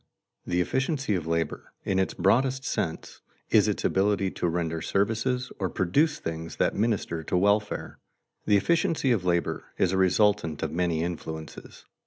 _The 0.47 0.59
efficiency 0.61 1.13
of 1.13 1.27
labor, 1.27 1.73
in 1.85 1.99
its 1.99 2.15
broadest 2.15 2.63
sense, 2.65 3.21
is 3.51 3.67
its 3.67 3.85
ability 3.85 4.31
to 4.31 4.47
render 4.47 4.81
services 4.81 5.51
or 5.59 5.69
produce 5.69 6.17
things 6.19 6.55
that 6.55 6.73
minister 6.73 7.21
to 7.21 7.37
welfare._ 7.37 7.97
The 8.47 8.57
efficiency 8.57 9.11
of 9.11 9.25
labor 9.25 9.65
is 9.77 9.91
a 9.91 9.97
resultant 9.97 10.63
of 10.63 10.71
many 10.71 11.03
influences. 11.03 11.85